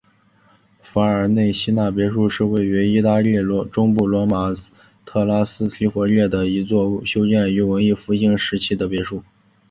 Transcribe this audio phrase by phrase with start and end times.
[0.81, 3.35] 法尔内西纳别墅是位于意大利
[3.71, 4.51] 中部罗马
[5.05, 9.21] 特拉斯提弗列的一座修建于文艺复兴时期的别墅。